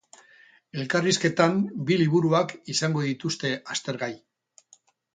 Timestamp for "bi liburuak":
1.91-2.57